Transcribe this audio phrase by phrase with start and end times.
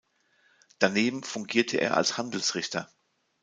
[0.79, 2.89] Daneben fungierte er als Handelsrichter.